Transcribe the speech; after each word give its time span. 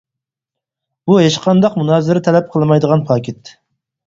بۇ 1.11 1.17
ھېچقانداق 1.23 1.75
مۇنازىرە 1.83 2.25
تەلەپ 2.29 2.49
قىلمايدىغان 2.57 3.05
پاكىت. 3.13 3.55